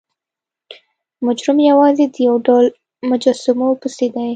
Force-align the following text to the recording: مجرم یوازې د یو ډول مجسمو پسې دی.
مجرم 1.25 1.57
یوازې 1.71 2.05
د 2.13 2.17
یو 2.27 2.35
ډول 2.47 2.65
مجسمو 3.09 3.69
پسې 3.81 4.07
دی. 4.15 4.27